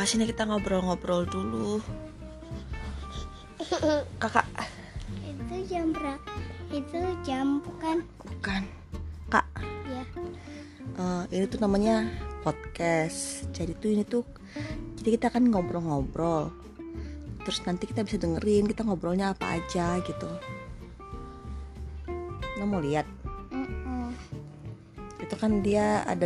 [0.00, 1.76] apa sih nih kita ngobrol-ngobrol dulu?
[4.24, 4.48] Kakak.
[5.28, 6.24] Itu jam berapa?
[6.72, 8.08] Itu jam bukan?
[8.24, 8.64] Bukan.
[9.28, 9.44] Kak.
[9.92, 10.00] Ya.
[10.96, 12.08] Eh, ini tuh namanya
[12.40, 13.44] podcast.
[13.52, 14.24] Jadi tuh ini tuh
[15.04, 16.48] jadi kita kan ngobrol-ngobrol.
[17.44, 20.32] Terus nanti kita bisa dengerin kita ngobrolnya apa aja gitu.
[22.56, 23.04] Lo mau lihat?
[23.52, 24.16] Mm-mm.
[25.20, 26.24] itu kan dia ada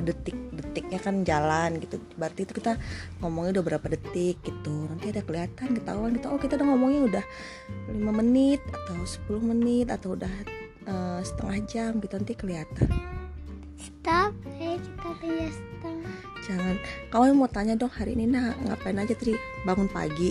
[0.95, 1.97] detik-detiknya kan jalan gitu.
[2.17, 2.73] Berarti itu kita
[3.21, 4.87] ngomongnya udah berapa detik gitu.
[4.87, 6.27] Nanti ada kelihatan ketahuan gitu.
[6.31, 7.25] Oh kita udah ngomongnya udah
[7.91, 10.33] 5 menit atau 10 menit atau udah
[10.87, 12.15] eh, setengah jam gitu.
[12.15, 12.89] Nanti kelihatan.
[13.79, 14.33] Stop.
[14.61, 15.99] Eh kita lihat stop
[16.45, 16.77] jangan.
[17.11, 19.35] Kamu mau tanya dong hari ini nah ngapain aja Tri?
[19.67, 20.31] Bangun pagi.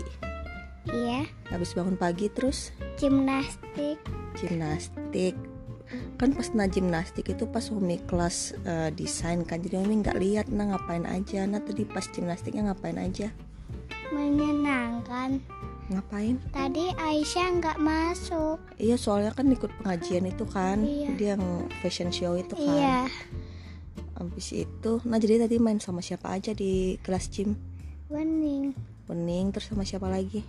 [0.88, 1.26] Iya.
[1.50, 2.76] Habis bangun pagi terus?
[3.00, 3.98] Gimnastik.
[4.38, 5.53] Gimnastik
[6.18, 10.46] kan pas nah gimnastik itu pas Umi kelas eh, desain kan jadi Umi nggak lihat
[10.50, 11.44] nah ngapain aja?
[11.44, 13.30] Nah tadi pas gimnastiknya ngapain aja?
[14.14, 15.42] Menyenangkan.
[15.92, 16.40] Ngapain?
[16.56, 18.58] Tadi Aisyah nggak masuk.
[18.80, 21.10] Iya soalnya kan ikut pengajian itu kan Iya.
[21.20, 22.64] dia yang fashion show itu kan.
[22.64, 22.98] Iya.
[24.16, 27.58] Habis itu nah jadi tadi main sama siapa aja di kelas gym?
[28.08, 30.46] Bening Bening terus sama siapa lagi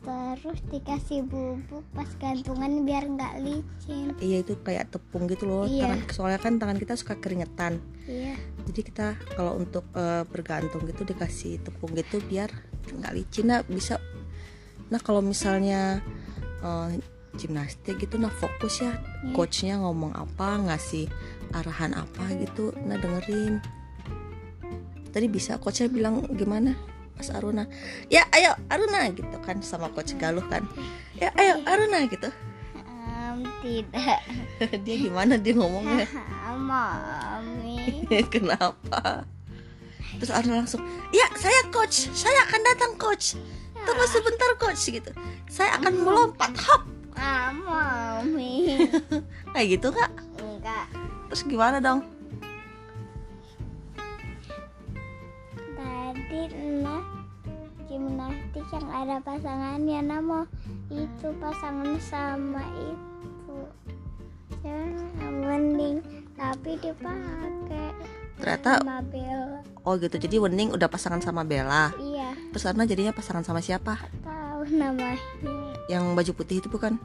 [0.00, 4.16] terus dikasih bubuk pas gantungan biar nggak licin.
[4.16, 5.64] Iya itu kayak tepung gitu loh.
[5.68, 5.92] Iya.
[5.92, 7.84] tangan soalnya kan tangan kita suka keringetan.
[8.08, 8.34] Iya.
[8.64, 12.48] Jadi kita kalau untuk eh, bergantung gitu dikasih tepung gitu biar
[12.88, 13.52] nggak licin.
[13.52, 14.00] Nah bisa
[14.88, 16.00] nah kalau misalnya
[16.64, 16.96] eh,
[17.36, 18.96] gimnastik gitu nah fokus ya.
[18.96, 19.36] Iya.
[19.36, 21.12] coachnya ngomong apa ngasih
[21.52, 22.72] arahan apa gitu.
[22.88, 23.60] Nah dengerin.
[25.12, 26.72] Tadi bisa coachnya bilang gimana
[27.20, 27.68] pas Aruna
[28.08, 30.64] ya ayo Aruna gitu kan sama coach Galuh kan
[31.12, 32.32] ya ayo Aruna gitu
[33.10, 34.24] Em, tidak
[34.88, 36.08] dia gimana dia ngomongnya
[36.70, 39.24] mami Kenapa?
[40.20, 40.82] Terus Arna langsung,
[41.14, 43.38] ya saya coach, saya akan datang coach.
[43.72, 45.10] Tunggu sebentar coach gitu.
[45.48, 46.82] Saya akan melompat, hop.
[47.16, 48.86] ah mami
[49.54, 50.10] Kayak gitu kak.
[50.40, 50.86] enggak
[51.30, 52.04] Terus gimana dong?
[55.80, 56.42] tadi
[56.84, 57.02] nah
[57.90, 60.46] gimnastik yang ada pasangannya namo
[60.94, 63.58] itu pasangan sama itu
[64.62, 65.98] jangan mending
[66.38, 67.90] tapi dipakai
[68.38, 70.16] Ternyata, sama Bella oh gitu.
[70.16, 71.92] Jadi Wening udah pasangan sama Bella.
[72.00, 74.00] iya Terus Arna jadinya pasangan sama siapa?
[74.24, 75.20] tahu namanya
[75.92, 76.96] Yang baju putih itu bukan?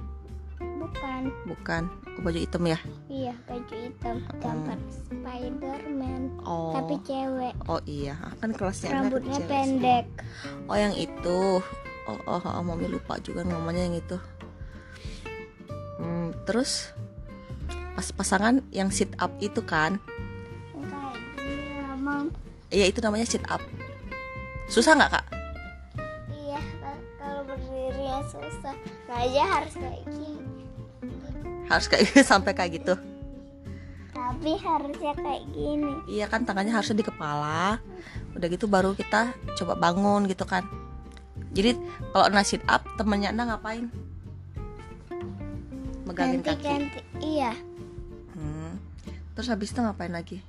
[0.95, 1.83] Bukan Bukan.
[2.15, 2.79] Oh, baju hitam ya?
[3.05, 6.71] iya baju hitam gambar Spiderman Oh.
[6.71, 9.49] tapi cewek Oh iya, kan kelasnya rambutnya kecil.
[9.49, 10.05] pendek
[10.65, 11.59] Oh yang itu.
[12.05, 14.17] Oh, oh, oh, mami lupa juga ngomongnya yang itu.
[15.97, 16.93] Hmm, terus
[17.95, 19.97] pas pasangan yang sit up itu kan?
[22.69, 23.61] Iya itu namanya sit up.
[24.67, 25.25] Susah nggak kak?
[26.29, 28.75] Iya, ka- kalau berdiri ya susah.
[29.05, 30.54] Raja harus kayak gini.
[31.67, 32.93] Harus kayak gitu, sampai kayak gitu.
[34.15, 35.93] Tapi harusnya kayak gini.
[36.09, 37.77] Iya kan tangannya harusnya di kepala.
[38.33, 40.65] Udah gitu baru kita coba bangun gitu kan.
[41.55, 41.77] Jadi
[42.11, 43.87] kalau na sit up temennya Ana ngapain?
[46.03, 46.61] Megangin kaki.
[46.61, 46.99] Ganti-ganti.
[47.23, 47.53] Iya.
[48.35, 48.75] Hmm.
[49.37, 50.43] Terus habis itu ngapain lagi?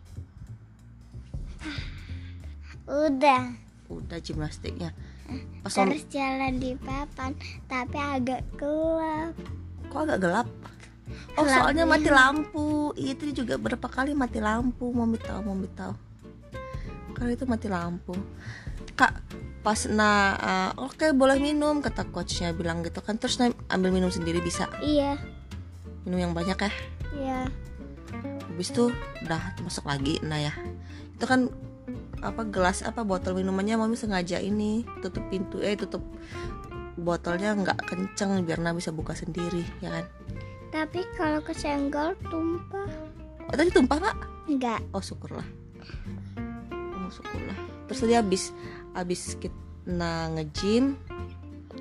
[2.86, 3.54] Udah.
[3.90, 4.94] Udah gimnastiknya.
[5.62, 7.34] Pas Terus jalan di papan,
[7.66, 9.34] tapi agak gelap.
[9.90, 10.46] kok agak gelap?
[11.36, 12.96] Oh Gelap, soalnya mati lampu.
[12.96, 14.88] Itu juga berapa kali mati lampu.
[14.88, 15.92] Mau tahu, mau tahu.
[17.12, 18.16] Kali itu mati lampu.
[18.96, 19.12] Kak,
[19.66, 24.14] pas nah uh, oke boleh minum kata coachnya bilang gitu kan terus nah, ambil minum
[24.14, 25.18] sendiri bisa Iya.
[26.06, 26.70] minum yang banyak ya
[27.18, 27.40] Iya.
[28.46, 28.94] habis itu
[29.26, 30.54] udah masuk lagi nah ya
[31.18, 31.50] itu kan
[32.22, 36.06] apa gelas apa botol minumannya mami sengaja ini tutup pintu eh tutup
[36.94, 40.04] botolnya nggak kenceng biar Nah bisa buka sendiri ya kan
[40.76, 42.84] Tapi kalau kesenggol tumpah.
[43.48, 44.80] oh tadi tumpah nggak Enggak.
[44.92, 45.48] oh syukurlah.
[46.92, 47.56] Oh syukurlah.
[47.88, 48.52] Terus dia habis
[48.92, 51.00] habis kita nge-gym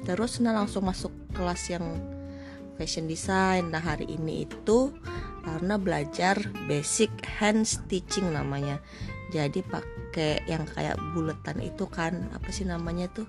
[0.07, 1.83] terus nah langsung masuk kelas yang
[2.80, 3.68] fashion design.
[3.68, 4.95] Nah hari ini itu
[5.44, 8.80] karena belajar basic hand stitching namanya.
[9.36, 12.31] Jadi pakai yang kayak buletan itu kan.
[12.31, 13.27] Apa sih namanya tuh?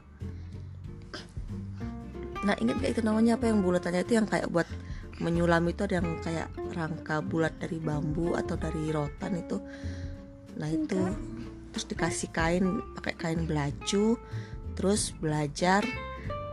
[2.46, 3.34] Nah ingat gak itu namanya?
[3.34, 4.70] Apa yang buletannya itu yang kayak buat
[5.20, 9.58] menyulam itu ada yang kayak rangka bulat dari bambu atau dari rotan itu.
[10.60, 11.00] Nah itu.
[11.72, 12.64] Terus dikasih kain
[12.96, 14.16] pakai kain belacu.
[14.76, 15.84] Terus belajar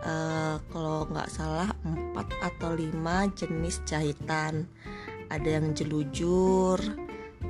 [0.04, 4.68] eh, kalau nggak salah empat atau lima jenis jahitan.
[5.32, 6.80] Ada yang jelujur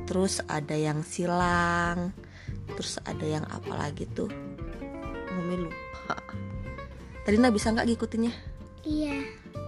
[0.04, 2.12] terus ada yang silang
[2.74, 4.31] terus ada yang apa lagi tuh?
[5.33, 6.18] Mami lupa.
[7.24, 8.33] Tadi nah bisa nggak ngikutinnya?
[8.83, 9.16] Iya.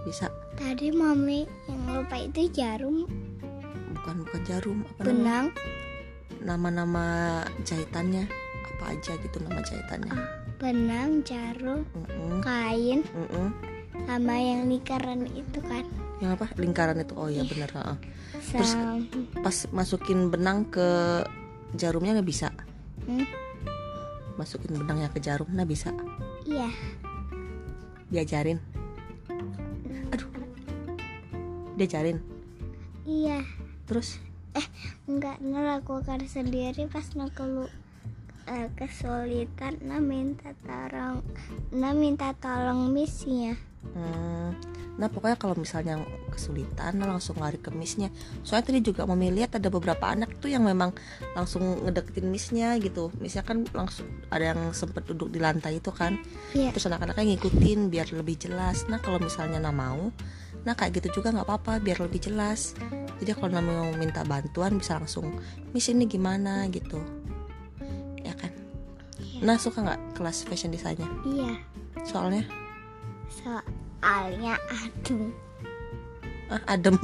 [0.04, 0.28] bisa
[0.66, 3.06] Tadi mami yang lupa itu jarum,
[3.94, 5.46] bukan bukan jarum apa benang,
[6.42, 7.06] nama-nama
[7.62, 8.26] jahitannya
[8.74, 10.10] apa aja gitu nama jahitannya.
[10.58, 13.54] Benang, jarum, Mm-mm, kain, mm-mm.
[14.10, 15.86] sama yang lingkaran itu kan.
[16.18, 16.50] yang apa?
[16.58, 17.14] Lingkaran itu.
[17.14, 17.96] Oh ya bener heeh.
[18.50, 18.74] Terus-
[19.46, 21.22] pas masukin benang ke
[21.78, 22.50] jarumnya nggak bisa?
[23.06, 23.22] Hmm?
[24.34, 25.94] masukin benangnya ke jarum nah bisa?
[26.42, 26.68] Iya.
[28.10, 28.58] diajarin
[31.76, 32.18] diajarin?
[33.06, 33.44] Iya.
[33.86, 34.18] terus?
[35.06, 37.70] Enggak ngelakukan sendiri pas nak kelu
[38.46, 41.22] eh, kesulitan nah minta tolong
[41.74, 43.54] nah minta tolong missnya.
[43.86, 44.50] Hmm,
[44.98, 46.02] nah pokoknya kalau misalnya
[46.34, 48.10] kesulitan nah langsung lari ke missnya.
[48.42, 50.90] Soalnya tadi juga mami lihat ada beberapa anak tuh yang memang
[51.38, 53.14] langsung ngedeketin missnya gitu.
[53.22, 56.18] Missnya kan langsung ada yang sempet duduk di lantai itu kan.
[56.50, 56.74] Iya.
[56.74, 58.86] terus anak-anaknya ngikutin biar lebih jelas.
[58.90, 60.10] Nah kalau misalnya nah mau
[60.66, 62.74] nah kayak gitu juga nggak apa-apa biar lebih jelas.
[63.22, 65.30] Jadi kalau nah mau minta bantuan bisa langsung
[65.70, 66.66] miss ini gimana?
[66.68, 66.98] gitu.
[68.20, 68.50] Ya kan?
[69.16, 69.40] Iya.
[69.46, 71.56] nah suka nggak kelas fashion desainnya iya.
[72.04, 72.44] Soalnya?
[73.30, 75.46] Soalnya aduh
[76.50, 76.96] ah, adem.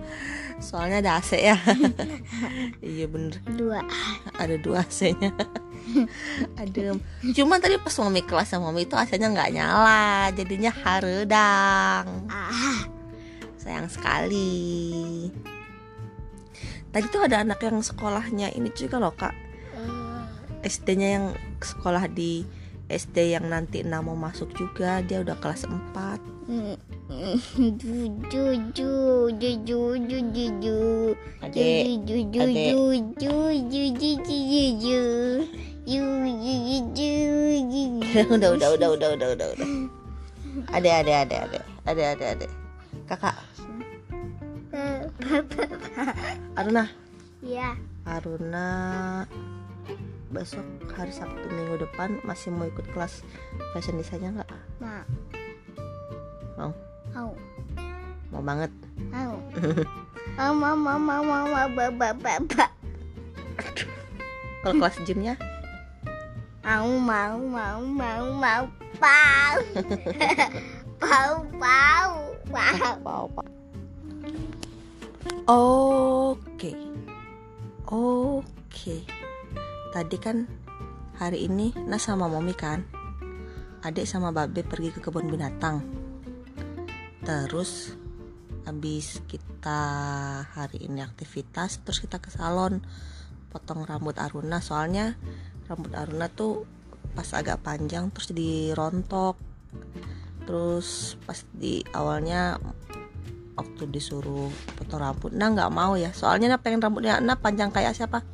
[0.66, 1.56] Soalnya ada AC ya.
[2.82, 3.38] Iya bener.
[3.46, 3.82] Dua
[4.38, 5.30] ada dua AC-nya
[6.62, 6.98] adem.
[7.34, 10.30] Cuman tadi pas mami kelas sama mami itu AC-nya nggak nyala.
[10.34, 12.06] Jadinya haredang.
[12.30, 12.77] Ah
[13.68, 15.28] sayang sekali.
[16.88, 19.36] Tadi tuh ada anak yang sekolahnya ini juga loh kak.
[20.64, 21.26] SD-nya yang
[21.60, 22.48] sekolah di
[22.88, 26.48] SD yang nanti Nah mau masuk juga dia udah kelas 4
[27.76, 30.78] juju juju juju juju
[38.32, 39.68] udah udah udah udah udah udah udah.
[40.72, 41.60] Ada ada ada ada.
[41.84, 42.48] Ada ada ada.
[43.04, 43.36] Kakak
[46.58, 46.84] Aruna.
[47.44, 47.76] Ya
[48.08, 48.68] Aruna
[50.28, 53.24] besok hari Sabtu minggu depan masih mau ikut kelas
[53.72, 54.50] fashion desainnya nggak?
[54.80, 55.02] Mau
[56.58, 56.72] Mau.
[57.14, 57.30] mau.
[58.34, 58.70] Mau banget.
[59.08, 59.34] Mau.
[60.38, 62.66] Mau mau mau mau mau ba ba ba ba.
[64.62, 65.34] Kalau kelas gymnya?
[66.62, 68.62] Mau mau mau mau mau
[69.02, 69.56] pau
[71.62, 72.12] pau.
[73.02, 73.47] Pau pau
[75.48, 76.72] oke.
[77.88, 78.96] Oke.
[79.96, 80.44] Tadi kan
[81.16, 82.84] hari ini Nas sama Momi kan?
[83.80, 85.80] Adik sama babe pergi ke kebun binatang.
[87.24, 87.96] Terus
[88.68, 89.80] habis kita
[90.52, 92.84] hari ini aktivitas terus kita ke salon
[93.48, 94.60] potong rambut Aruna.
[94.60, 95.16] Soalnya
[95.64, 96.68] rambut Aruna tuh
[97.16, 99.40] pas agak panjang terus dirontok
[100.44, 102.60] terus pas di awalnya
[103.78, 105.30] waktu disuruh potong rambut.
[105.30, 106.10] Nah nggak mau ya.
[106.10, 108.26] Soalnya nah pengen rambutnya nah panjang kayak siapa?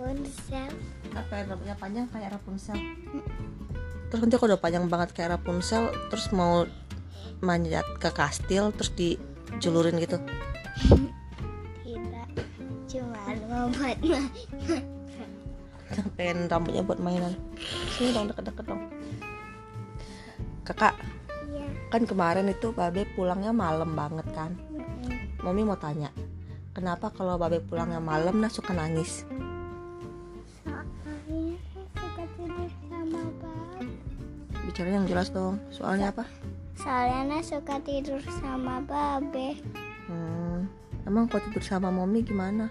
[0.00, 0.72] Rapunzel
[1.12, 2.78] nah pengen rambutnya panjang kayak Rapunzel
[4.08, 6.64] terus nanti kalau udah panjang banget kayak Rapunzel terus mau
[7.44, 10.16] manjat ke kastil terus dijulurin gitu.
[11.84, 12.28] Tidak
[12.88, 13.98] cuma mau buat
[16.16, 17.36] pengen rambutnya buat mainan.
[17.92, 18.80] Sini dong deket-deket dong.
[20.64, 20.96] Kakak
[21.90, 24.54] kan kemarin itu babe pulangnya malam banget kan.
[25.42, 26.14] Mami mau tanya
[26.70, 29.26] kenapa kalau babe pulangnya malam nah suka nangis?
[30.64, 31.58] Soalnya
[31.98, 33.84] suka tidur sama bab
[34.64, 36.24] bicara yang jelas dong soalnya apa?
[36.78, 39.58] Soalnya Nah suka tidur sama babe.
[40.08, 40.70] Hmm,
[41.04, 42.70] emang kalau tidur sama Mami gimana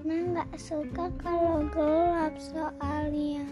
[0.00, 3.44] Nah nggak suka kalau gelap soalnya.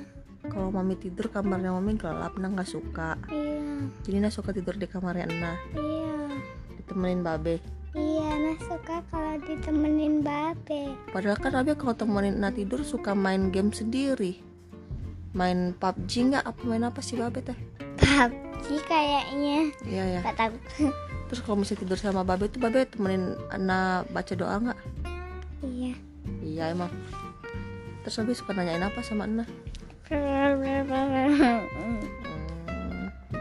[0.47, 3.19] Kalau Mami tidur kamarnya Mami gelap nah nggak suka.
[3.29, 3.91] Iya.
[4.07, 6.19] Jadi nah suka tidur di kamarnya Nah iya.
[6.79, 7.61] Ditemenin babe.
[7.93, 10.95] Iya Nah suka kalau ditemenin babe.
[11.11, 14.41] Padahal kan babe kalau temenin Nah tidur suka main game sendiri.
[15.37, 16.45] Main PUBG nggak?
[16.49, 17.59] Apa main apa sih babe teh?
[18.01, 19.69] PUBG kayaknya.
[19.85, 20.55] Iya ya Gak tahu.
[21.29, 24.79] Terus kalau misalnya tidur sama babe tuh babe temenin Nah baca doa nggak
[26.59, 26.91] iya emang
[28.03, 29.47] terus babe suka nanyain apa sama Nah
[30.09, 30.65] Hmm,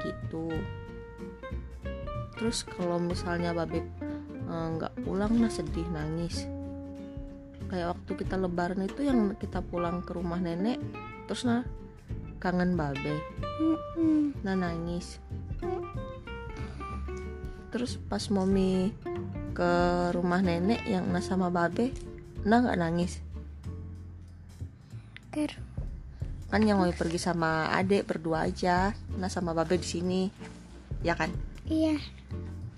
[0.03, 0.51] gitu.
[2.35, 6.43] Terus kalau misalnya babe eh, nggak pulang nah sedih nangis.
[7.71, 10.79] Kayak waktu kita lebaran itu yang kita pulang ke rumah nenek,
[11.27, 11.63] terus nah
[12.43, 13.15] kangen babe,
[14.43, 15.19] nah nangis.
[17.67, 18.95] terus pas Momi
[19.51, 19.71] ke
[20.15, 21.91] rumah nenek yang Nah sama Babe
[22.47, 23.19] Nah nggak nangis?
[25.35, 25.51] Ter
[26.47, 28.95] kan yang mau pergi sama adek berdua aja.
[29.19, 30.21] Nah sama Babe di sini.
[31.03, 31.27] Ya kan?
[31.67, 31.99] Iya.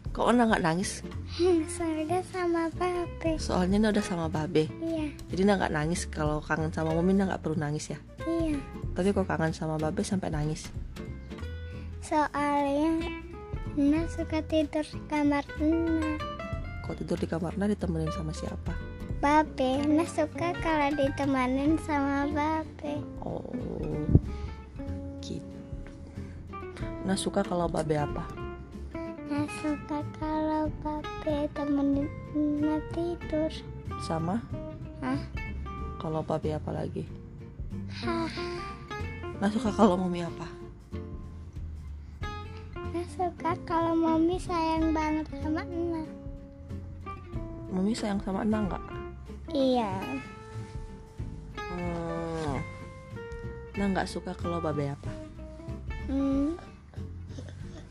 [0.09, 1.05] Kok Nah nggak nangis?
[1.77, 3.37] Soalnya sama babe.
[3.37, 4.65] Soalnya Nah udah sama Babe.
[4.81, 5.13] Iya.
[5.29, 6.09] Jadi Nah nggak nangis.
[6.09, 8.01] Kalau kangen sama Momi Nah nggak perlu nangis ya?
[8.25, 8.57] Iya.
[8.97, 10.65] Tapi kok kangen sama Babe sampai nangis?
[12.01, 13.05] Soalnya
[13.77, 16.17] Nah suka tidur di kamar Nah
[16.89, 18.88] kok tidur di kamar Nah ditemenin sama siapa
[19.19, 23.51] Babe, Nah suka kalau ditemanin sama Babe oh
[25.19, 25.59] gitu.
[27.03, 28.23] Nah suka kalau Babe apa?
[29.27, 32.07] Nah suka kalau Babe temenin
[32.63, 33.51] Nah tidur.
[33.99, 34.39] Sama?
[35.03, 35.19] Hah?
[35.99, 37.03] kalau Babe apa lagi?
[37.99, 38.31] Hah.
[39.43, 40.47] Nah suka kalau Momi apa?
[42.95, 46.07] Nah suka kalau Mami sayang banget sama Nah
[47.67, 49.08] Momi sayang sama Nah nggak
[49.49, 49.91] Iya
[51.57, 52.55] hmm.
[53.77, 55.11] Nah nggak suka kalau Babe apa
[56.09, 56.53] hmm.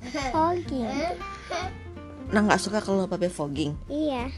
[0.09, 0.85] Gitu
[2.29, 4.31] Nah nggak suka kalau Babe fogging Iya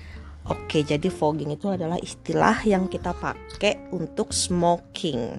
[0.48, 5.36] Oke, jadi fogging itu adalah istilah yang kita pakai untuk smoking.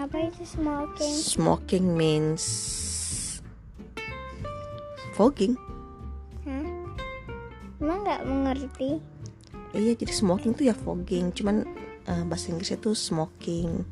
[0.00, 1.12] Apa itu smoking?
[1.12, 2.44] Smoking means
[5.12, 5.60] fogging.
[6.48, 6.66] Hah?
[7.84, 8.96] Emang nggak mengerti?
[9.78, 11.30] Iya, jadi smoking tuh ya fogging.
[11.30, 11.62] Cuman
[12.10, 13.86] eh, bahasa Inggrisnya tuh smoking.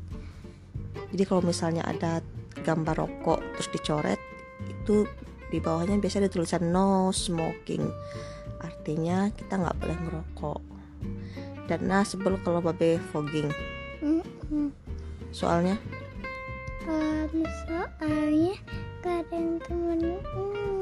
[1.15, 2.19] Jadi kalau misalnya ada
[2.67, 4.19] gambar rokok terus dicoret,
[4.67, 5.07] itu
[5.47, 7.87] di bawahnya biasanya ada tulisan no smoking.
[8.59, 10.61] Artinya kita nggak boleh ngerokok.
[11.71, 13.47] Dan nah sebel kalau babe fogging.
[15.31, 15.79] Soalnya
[16.87, 18.55] Um, soalnya
[19.03, 20.76] gak ada yang temenin Mm.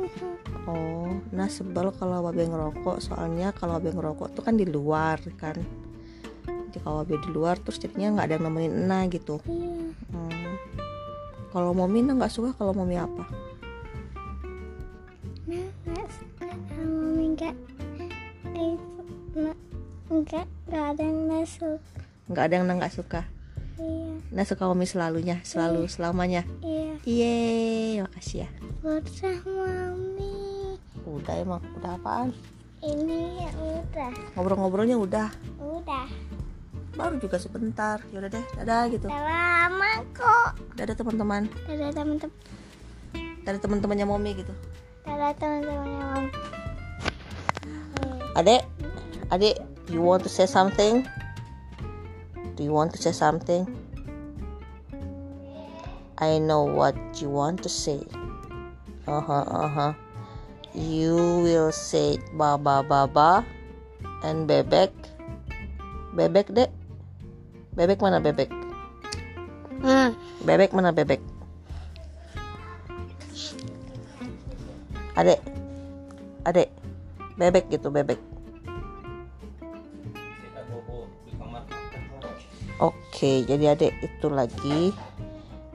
[0.65, 5.57] Oh, nah sebel kalau babe ngerokok soalnya kalau babe ngerokok tuh kan di luar kan.
[6.45, 9.39] Jadi kalau babe di luar terus jadinya nggak ada yang nemenin Ena gitu.
[9.45, 10.53] Iya Hmm.
[11.53, 13.23] Kalau Momi Ena nggak suka kalau Momi apa?
[15.45, 17.55] Nah gak suka sama Mami gak
[18.55, 19.03] itu
[19.37, 19.57] nah,
[20.09, 21.77] enggak gak ada yang masuk
[22.25, 23.21] Nggak ada yang nggak suka.
[24.15, 26.47] Iya Nah suka Momi selalunya, selalu selamanya.
[26.63, 28.49] Iya Iye, makasih ya.
[28.83, 32.29] Udah Mami Udah emang, udah apaan?
[32.79, 35.29] Ini udah Ngobrol-ngobrolnya udah.
[35.59, 36.07] Udah
[36.95, 37.99] Baru juga sebentar.
[38.15, 39.07] Yaudah deh, dadah gitu.
[39.11, 41.51] Udah lama kok Dadah teman-teman.
[41.67, 42.31] Dadah teman-teman
[43.43, 44.53] Dadah teman-temannya Momi gitu.
[45.03, 46.29] Dadah teman-temannya Mami
[48.35, 48.67] Adek,
[49.31, 51.07] adek, you want to say something?
[52.59, 53.63] Do you want to say something?
[56.17, 57.99] I know what you want to say.
[59.03, 59.93] Uh huh, uh huh.
[60.71, 63.43] You will say baba baba
[64.23, 64.91] and bebek.
[66.15, 66.71] Bebek dek.
[67.75, 68.47] Bebek mana bebek?
[69.83, 71.19] Hmm Bebek mana bebek?
[75.15, 75.39] Adek,
[76.43, 76.69] adek,
[77.39, 78.19] bebek gitu bebek.
[82.83, 84.91] Oke, jadi adek itu lagi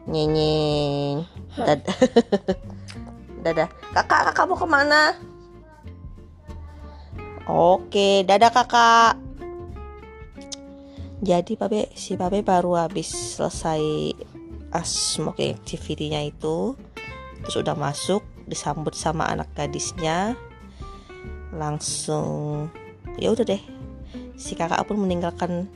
[0.09, 1.26] nyenyeng.
[1.59, 1.85] Dad
[3.45, 3.69] dadah.
[3.92, 5.02] Kakak, kakak mau ke mana?
[7.50, 9.19] Oke, dadah kakak.
[11.21, 14.14] Jadi babe, si babe baru habis selesai
[14.73, 16.78] as smoking activity-nya itu,
[17.45, 20.38] terus udah masuk, disambut sama anak gadisnya,
[21.52, 22.71] langsung
[23.21, 23.61] ya udah deh.
[24.38, 25.69] Si kakak pun meninggalkan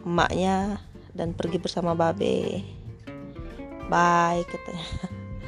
[0.00, 0.80] emaknya
[1.12, 2.64] dan pergi bersama babe
[3.90, 4.86] bye katanya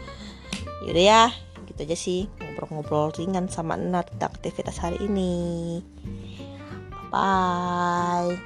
[0.85, 1.25] yaudah ya
[1.71, 2.27] gitu aja sih.
[2.43, 5.81] Ngobrol-ngobrol ringan sama Nat tentang aktivitas hari ini.
[7.09, 8.37] Bye